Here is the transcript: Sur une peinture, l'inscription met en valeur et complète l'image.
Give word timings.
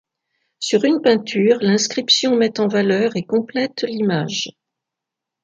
Sur 0.57 0.83
une 0.85 0.99
peinture, 0.99 1.59
l'inscription 1.61 2.35
met 2.35 2.59
en 2.59 2.67
valeur 2.67 3.15
et 3.17 3.21
complète 3.23 3.85
l'image. 3.87 4.49